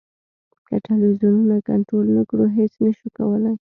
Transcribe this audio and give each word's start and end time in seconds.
که 0.67 0.75
ټلویزیونونه 0.85 1.55
کنټرول 1.69 2.07
نه 2.17 2.23
کړو 2.29 2.45
هېڅ 2.57 2.73
نه 2.83 2.91
شو 2.97 3.07
کولای. 3.17 3.53